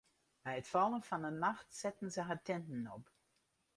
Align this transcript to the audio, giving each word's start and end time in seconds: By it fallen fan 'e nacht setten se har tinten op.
By 0.43 0.53
it 0.59 0.65
fallen 0.73 1.03
fan 1.09 1.25
'e 1.27 1.31
nacht 1.43 1.69
setten 1.81 2.09
se 2.15 2.21
har 2.27 2.41
tinten 2.47 2.83
op. 2.95 3.05